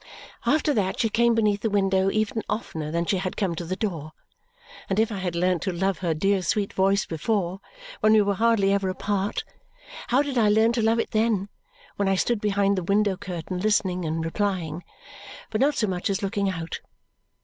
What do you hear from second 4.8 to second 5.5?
and if I had